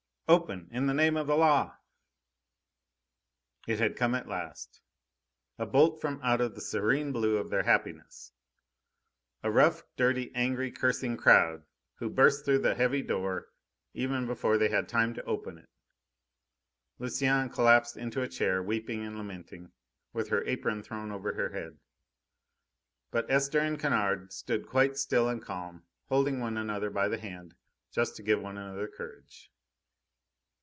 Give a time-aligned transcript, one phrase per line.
[0.29, 1.75] IV "Open, in the name of the Law!"
[3.67, 4.79] It had come at last.
[5.57, 8.31] A bolt from out the serene blue of their happiness.
[9.43, 13.47] A rough, dirty, angry, cursing crowd, who burst through the heavy door
[13.93, 15.67] even before they had time to open it.
[16.97, 19.73] Lucienne collapsed into a chair, weeping and lamenting,
[20.13, 21.77] with her apron thrown over her head.
[23.11, 27.53] But Esther and Kennard stood quite still and calm, holding one another by the hand,
[27.91, 29.49] just to give one another courage.